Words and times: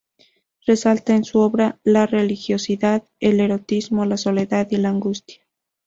Resalta 0.65 1.15
en 1.15 1.23
su 1.23 1.37
obra 1.41 1.79
la 1.83 2.07
religiosidad, 2.07 3.03
el 3.19 3.39
erotismo, 3.39 4.03
la 4.03 4.17
soledad 4.17 4.65
y 4.71 4.77
la 4.77 4.89
angustia. 4.89 5.43